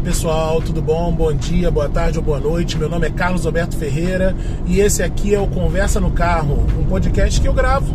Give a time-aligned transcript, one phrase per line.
[0.00, 1.12] Olá pessoal, tudo bom?
[1.12, 2.78] Bom dia, boa tarde ou boa noite.
[2.78, 4.34] Meu nome é Carlos Alberto Ferreira
[4.66, 7.94] e esse aqui é o Conversa no Carro, um podcast que eu gravo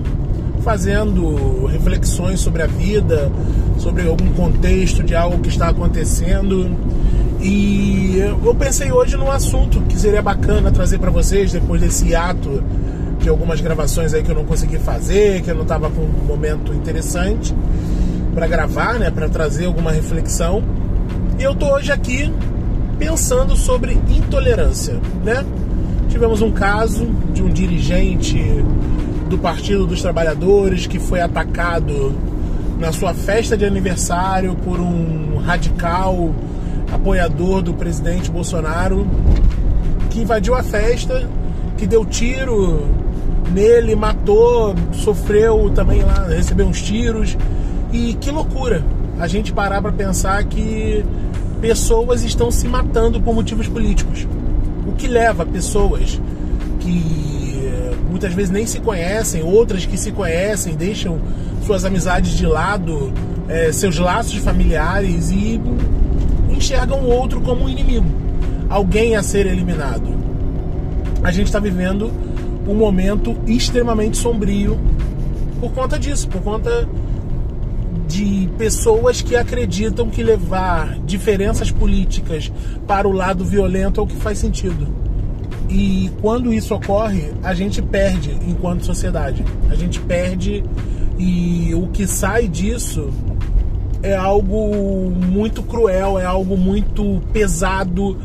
[0.63, 3.31] fazendo reflexões sobre a vida,
[3.79, 6.78] sobre algum contexto de algo que está acontecendo.
[7.41, 12.63] E eu pensei hoje num assunto que seria bacana trazer para vocês depois desse ato
[13.17, 16.26] de algumas gravações aí que eu não consegui fazer, que eu não estava com um
[16.27, 17.52] momento interessante
[18.35, 20.84] para gravar, né, para trazer alguma reflexão.
[21.38, 22.31] E eu tô hoje aqui
[22.98, 25.45] pensando sobre intolerância, né?
[26.08, 28.38] Tivemos um caso de um dirigente
[29.30, 32.13] do Partido dos Trabalhadores que foi atacado
[32.80, 36.34] na sua festa de aniversário por um radical
[36.94, 39.05] apoiador do presidente Bolsonaro
[40.09, 41.27] que invadiu a festa,
[41.77, 42.88] que deu tiro
[43.52, 47.38] nele, matou, sofreu também lá, recebeu uns tiros.
[47.91, 48.81] E que loucura
[49.20, 51.04] a gente parar para pensar que
[51.62, 54.28] pessoas estão se matando por motivos políticos.
[54.88, 56.22] O que leva pessoas
[56.80, 61.20] que eh, muitas vezes nem se conhecem, outras que se conhecem, deixam
[61.66, 63.12] suas amizades de lado,
[63.48, 65.59] é, seus laços familiares e
[66.50, 68.06] enxergam o outro como um inimigo,
[68.70, 70.14] alguém a ser eliminado.
[71.23, 72.11] A gente está vivendo
[72.67, 74.78] um momento extremamente sombrio
[75.59, 76.88] por conta disso, por conta
[78.08, 82.52] de pessoas que acreditam que levar diferenças políticas
[82.88, 84.88] para o lado violento é o que faz sentido.
[85.70, 89.44] E quando isso ocorre, a gente perde enquanto sociedade.
[89.70, 90.64] A gente perde
[91.17, 93.09] e o que sai disso
[94.03, 98.17] é algo muito cruel, é algo muito pesado,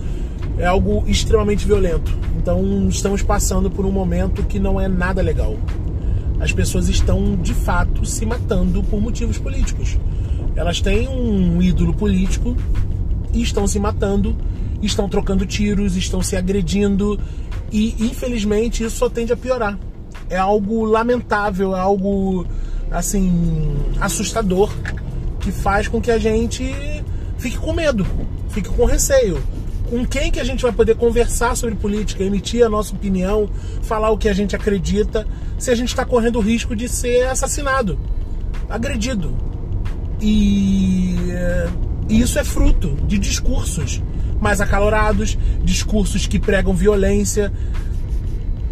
[0.59, 2.17] é algo extremamente violento.
[2.37, 5.57] Então estamos passando por um momento que não é nada legal
[6.41, 9.99] as pessoas estão de fato se matando por motivos políticos.
[10.57, 12.57] Elas têm um ídolo político
[13.33, 14.35] e estão se matando,
[14.83, 17.21] estão trocando tiros, estão se agredindo
[17.71, 19.79] e infelizmente isso só tende a piorar.
[20.29, 22.47] É algo lamentável, é algo
[22.91, 23.31] assim
[24.01, 24.73] assustador
[25.41, 26.75] que faz com que a gente
[27.39, 28.07] fique com medo,
[28.49, 29.41] fique com receio
[29.91, 33.51] com quem que a gente vai poder conversar sobre política, emitir a nossa opinião,
[33.83, 35.27] falar o que a gente acredita,
[35.59, 37.99] se a gente está correndo o risco de ser assassinado,
[38.69, 39.37] agredido.
[40.21, 41.17] E,
[42.09, 44.01] isso é fruto de discursos
[44.41, 47.53] mais acalorados, discursos que pregam violência.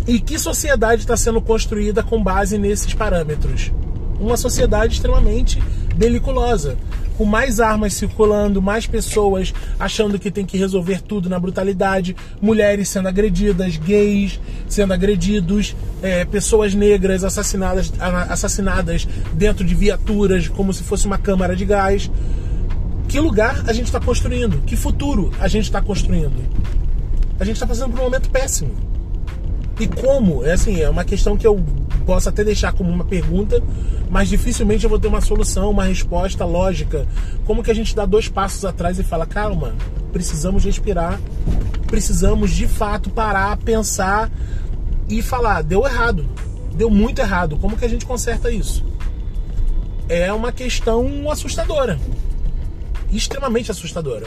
[0.06, 3.72] E que sociedade está sendo construída com base nesses parâmetros?
[4.20, 5.62] Uma sociedade extremamente
[5.94, 6.78] beliculosa
[7.18, 12.88] com mais armas circulando, mais pessoas achando que tem que resolver tudo na brutalidade, mulheres
[12.88, 20.84] sendo agredidas, gays sendo agredidos, é, pessoas negras assassinadas, assassinadas dentro de viaturas como se
[20.84, 22.08] fosse uma câmara de gás.
[23.08, 24.62] Que lugar a gente está construindo?
[24.64, 26.40] Que futuro a gente está construindo?
[27.40, 28.70] A gente está passando por um momento péssimo.
[29.80, 30.44] E como?
[30.44, 31.58] É assim, é uma questão que eu
[32.08, 33.62] posso até deixar como uma pergunta,
[34.08, 37.06] mas dificilmente eu vou ter uma solução, uma resposta lógica.
[37.44, 39.74] Como que a gente dá dois passos atrás e fala, calma,
[40.10, 41.20] precisamos respirar,
[41.86, 44.30] precisamos de fato parar, pensar
[45.06, 46.26] e falar, deu errado,
[46.74, 47.58] deu muito errado.
[47.58, 48.82] Como que a gente conserta isso?
[50.08, 52.00] É uma questão assustadora,
[53.12, 54.26] extremamente assustadora.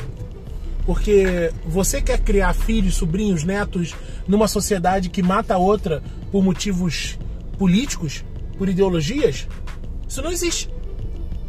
[0.86, 3.96] Porque você quer criar filhos, sobrinhos, netos
[4.28, 7.18] numa sociedade que mata a outra por motivos
[7.62, 8.26] políticos,
[8.58, 9.48] por ideologias?
[10.10, 10.68] Isso não existe.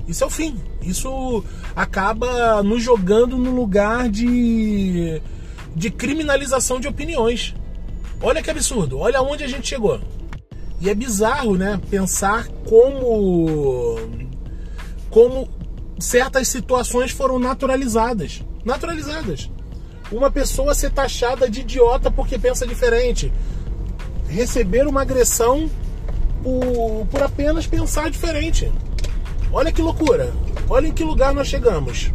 [0.06, 0.60] Isso é o fim.
[0.82, 1.42] Isso
[1.74, 5.22] acaba nos jogando no lugar de,
[5.74, 7.54] de criminalização de opiniões.
[8.20, 8.98] Olha que absurdo.
[8.98, 10.02] Olha onde a gente chegou.
[10.82, 11.80] E é bizarro, né?
[11.88, 13.96] Pensar como
[15.08, 15.48] como
[15.98, 18.42] certas situações foram naturalizadas.
[18.66, 19.50] Naturalizadas.
[20.10, 23.32] Uma pessoa ser taxada de idiota porque pensa diferente.
[24.28, 25.70] Receber uma agressão
[26.42, 28.70] por, por apenas pensar diferente.
[29.52, 30.32] Olha que loucura.
[30.68, 32.10] Olha em que lugar nós chegamos.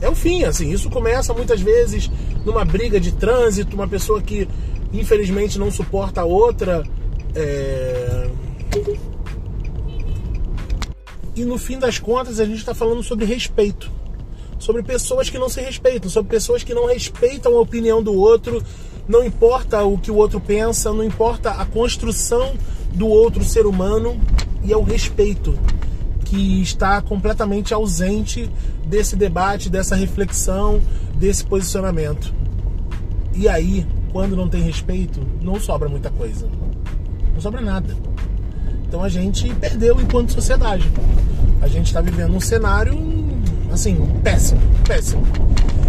[0.00, 0.70] É o fim, assim.
[0.70, 2.10] Isso começa muitas vezes
[2.44, 4.48] numa briga de trânsito, uma pessoa que
[4.92, 6.82] infelizmente não suporta a outra.
[7.34, 8.30] É...
[11.34, 13.90] E no fim das contas a gente está falando sobre respeito.
[14.58, 18.62] Sobre pessoas que não se respeitam, sobre pessoas que não respeitam a opinião do outro,
[19.08, 22.54] não importa o que o outro pensa, não importa a construção
[22.92, 24.18] do outro ser humano
[24.64, 25.58] e é o respeito
[26.24, 28.50] que está completamente ausente
[28.84, 30.80] desse debate, dessa reflexão,
[31.14, 32.34] desse posicionamento.
[33.34, 36.48] E aí, quando não tem respeito, não sobra muita coisa.
[37.32, 37.94] Não sobra nada.
[38.88, 40.90] Então a gente perdeu enquanto sociedade.
[41.60, 42.96] A gente está vivendo um cenário
[43.72, 45.22] Assim, péssimo, péssimo.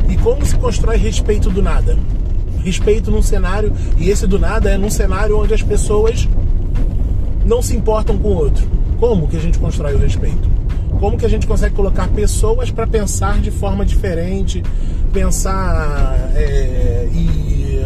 [0.09, 1.97] E como se constrói respeito do nada?
[2.67, 6.27] Respeito num cenário, e esse do nada é num cenário onde as pessoas
[7.45, 8.67] não se importam com o outro.
[8.99, 10.49] Como que a gente constrói o respeito?
[10.99, 14.61] Como que a gente consegue colocar pessoas para pensar de forma diferente,
[15.13, 17.85] pensar é, e,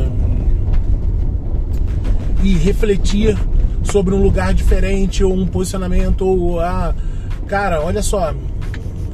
[2.44, 3.38] e refletir
[3.84, 6.96] sobre um lugar diferente ou um posicionamento ou ah,
[7.46, 8.34] cara, olha só,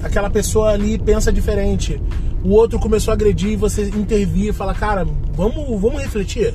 [0.02, 2.02] aquela pessoa ali pensa diferente.
[2.44, 6.54] O outro começou a agredir e você intervir e falar, cara, vamos, vamos refletir.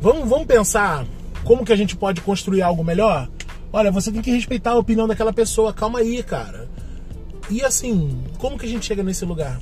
[0.00, 1.06] Vamos, vamos pensar
[1.44, 3.28] como que a gente pode construir algo melhor?
[3.72, 5.72] Olha, você tem que respeitar a opinião daquela pessoa.
[5.72, 6.68] Calma aí, cara.
[7.50, 9.60] E assim, como que a gente chega nesse lugar?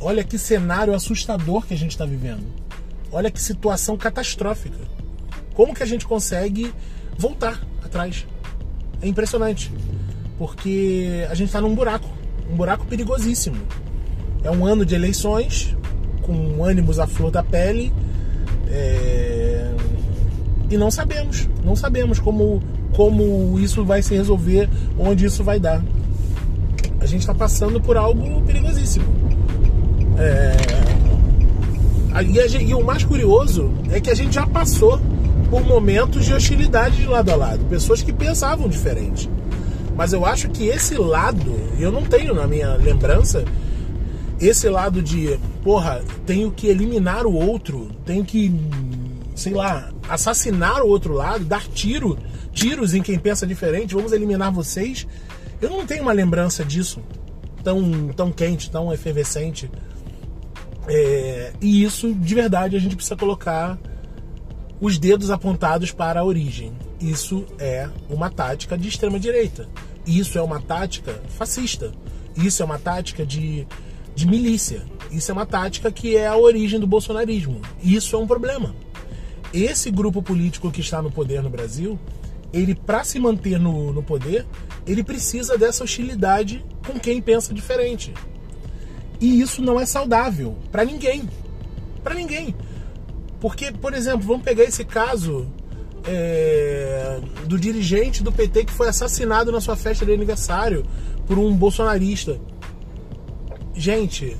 [0.00, 2.44] Olha que cenário assustador que a gente está vivendo.
[3.10, 4.78] Olha que situação catastrófica.
[5.54, 6.72] Como que a gente consegue
[7.16, 8.26] voltar atrás?
[9.00, 9.72] É impressionante.
[10.38, 12.08] Porque a gente está num buraco.
[12.54, 13.56] Um buraco perigosíssimo.
[14.44, 15.76] É um ano de eleições,
[16.22, 17.92] com ânimos à flor da pele.
[18.68, 19.72] É...
[20.70, 21.48] E não sabemos.
[21.64, 22.62] Não sabemos como,
[22.92, 25.82] como isso vai se resolver, onde isso vai dar.
[27.00, 29.04] A gente está passando por algo perigosíssimo.
[30.16, 30.54] É...
[32.22, 35.00] E, e, o mais curioso é que a gente já passou
[35.50, 39.28] por momentos de hostilidade de lado a lado, pessoas que pensavam diferente.
[39.96, 43.44] Mas eu acho que esse lado, eu não tenho na minha lembrança,
[44.40, 48.52] esse lado de, porra, tenho que eliminar o outro, tenho que,
[49.34, 52.18] sei lá, assassinar o outro lado, dar tiro,
[52.52, 55.06] tiros em quem pensa diferente, vamos eliminar vocês.
[55.62, 57.00] Eu não tenho uma lembrança disso
[57.62, 59.70] tão, tão quente, tão efervescente.
[60.86, 63.78] É, e isso, de verdade, a gente precisa colocar
[64.80, 66.72] os dedos apontados para a origem.
[67.00, 69.66] Isso é uma tática de extrema direita.
[70.06, 71.92] Isso é uma tática fascista.
[72.36, 73.66] Isso é uma tática de,
[74.14, 74.82] de milícia.
[75.10, 77.60] Isso é uma tática que é a origem do bolsonarismo.
[77.82, 78.74] Isso é um problema.
[79.52, 81.98] Esse grupo político que está no poder no Brasil,
[82.52, 84.44] ele para se manter no, no poder,
[84.86, 88.12] ele precisa dessa hostilidade com quem pensa diferente.
[89.20, 91.28] E isso não é saudável para ninguém.
[92.02, 92.54] Para ninguém.
[93.40, 95.46] Porque, por exemplo, vamos pegar esse caso
[96.06, 100.84] é, do dirigente do PT que foi assassinado na sua festa de aniversário
[101.26, 102.38] por um bolsonarista.
[103.74, 104.36] Gente,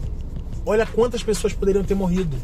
[0.64, 2.36] olha quantas pessoas poderiam ter morrido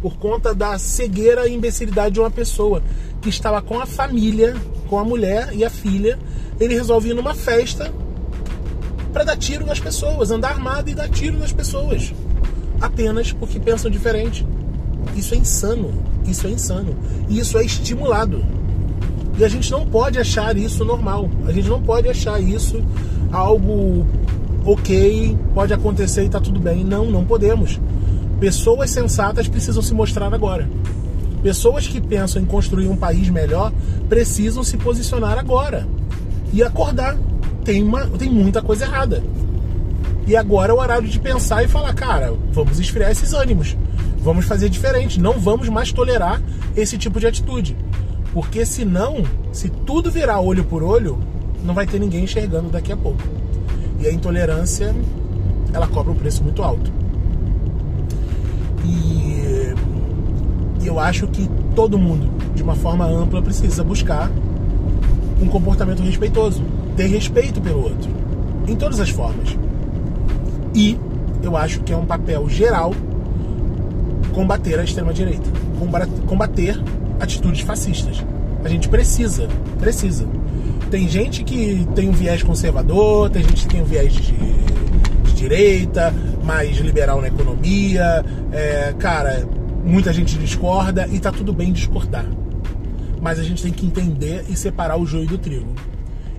[0.00, 2.82] por conta da cegueira e imbecilidade de uma pessoa
[3.20, 4.54] que estava com a família,
[4.88, 6.18] com a mulher e a filha.
[6.60, 7.92] Ele resolve ir numa festa
[9.12, 12.12] para dar tiro nas pessoas, andar armado e dar tiro nas pessoas.
[12.80, 14.46] Apenas porque pensam diferente.
[15.16, 15.92] Isso é insano.
[16.26, 16.96] Isso é insano.
[17.28, 18.44] E isso é estimulado.
[19.38, 21.28] E a gente não pode achar isso normal.
[21.46, 22.82] A gente não pode achar isso
[23.30, 24.06] algo
[24.64, 26.82] ok, pode acontecer e tá tudo bem.
[26.82, 27.78] Não, não podemos.
[28.40, 30.68] Pessoas sensatas precisam se mostrar agora.
[31.42, 33.72] Pessoas que pensam em construir um país melhor
[34.08, 35.86] precisam se posicionar agora
[36.52, 37.16] e acordar
[37.64, 39.22] tem, uma, tem muita coisa errada.
[40.26, 43.76] E agora é o horário de pensar e falar, cara, vamos esfriar esses ânimos.
[44.18, 45.20] Vamos fazer diferente.
[45.20, 46.42] Não vamos mais tolerar
[46.74, 47.76] esse tipo de atitude.
[48.36, 51.18] Porque senão, se tudo virar olho por olho,
[51.64, 53.22] não vai ter ninguém enxergando daqui a pouco.
[53.98, 54.94] E a intolerância,
[55.72, 56.92] ela cobra um preço muito alto.
[58.84, 59.74] E,
[60.84, 64.30] eu acho que todo mundo, de uma forma ampla, precisa buscar
[65.40, 66.62] um comportamento respeitoso
[66.94, 68.10] ter respeito pelo outro,
[68.68, 69.56] em todas as formas.
[70.74, 70.98] E
[71.42, 72.92] eu acho que é um papel geral
[74.34, 75.48] combater a extrema-direita,
[76.26, 76.78] combater
[77.18, 78.22] atitudes fascistas.
[78.66, 79.46] A gente precisa,
[79.78, 80.26] precisa.
[80.90, 85.32] Tem gente que tem um viés conservador, tem gente que tem um viés de, de
[85.34, 88.24] direita, mais liberal na economia.
[88.50, 89.48] É, cara,
[89.84, 92.26] muita gente discorda e tá tudo bem discordar.
[93.22, 95.72] Mas a gente tem que entender e separar o joio do trigo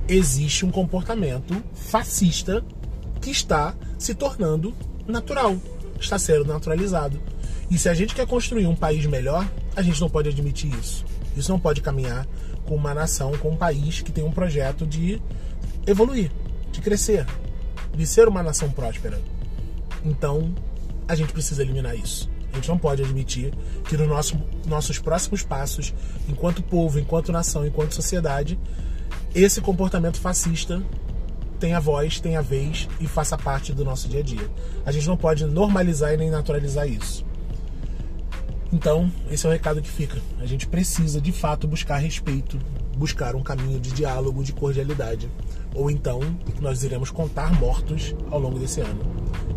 [0.06, 2.62] existe um comportamento fascista
[3.22, 4.74] que está se tornando
[5.08, 5.56] natural,
[5.98, 7.18] está sendo naturalizado.
[7.72, 11.06] E se a gente quer construir um país melhor, a gente não pode admitir isso.
[11.40, 12.28] Isso não pode caminhar
[12.66, 15.22] com uma nação, com um país que tem um projeto de
[15.86, 16.32] evoluir,
[16.72, 17.26] de crescer,
[17.96, 19.20] de ser uma nação próspera.
[20.04, 20.54] Então,
[21.08, 22.30] a gente precisa eliminar isso.
[22.52, 23.54] A gente não pode admitir
[23.88, 25.94] que nos nosso, nossos próximos passos,
[26.28, 28.60] enquanto povo, enquanto nação, enquanto sociedade,
[29.36, 30.82] esse comportamento fascista
[31.60, 34.50] tenha voz, tenha vez e faça parte do nosso dia a dia.
[34.86, 37.26] A gente não pode normalizar e nem naturalizar isso.
[38.72, 40.20] Então, esse é o recado que fica.
[40.40, 42.60] A gente precisa, de fato, buscar respeito
[42.98, 45.30] buscar um caminho de diálogo, de cordialidade.
[45.74, 46.20] Ou então
[46.60, 49.02] nós iremos contar mortos ao longo desse ano.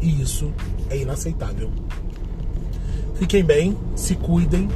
[0.00, 0.52] E isso
[0.90, 1.70] é inaceitável.
[3.14, 4.68] Fiquem bem, se cuidem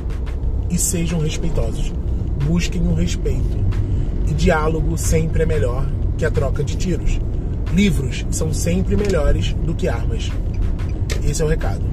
[0.71, 1.93] e sejam respeitosos.
[2.47, 3.65] Busquem o respeito.
[4.27, 5.87] E diálogo sempre é melhor
[6.17, 7.21] que a troca de tiros.
[7.73, 10.31] Livros são sempre melhores do que armas.
[11.23, 11.85] Esse é o recado.